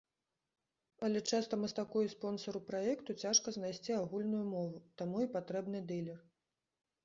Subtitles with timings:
[1.07, 6.19] Але часта мастаку і спонсару праекту цяжка знайсці агульную мову, таму і патрэбны дылер.